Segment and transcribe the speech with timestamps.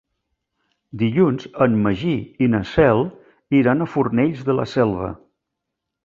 [1.01, 2.13] Dilluns en Magí
[2.45, 3.01] i na Cel
[3.57, 5.11] iran a Fornells de la Selva.